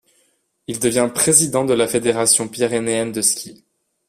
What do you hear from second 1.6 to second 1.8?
de